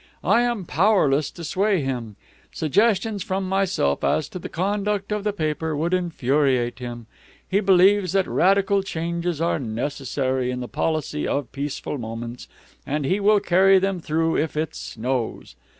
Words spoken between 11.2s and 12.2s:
of Peaceful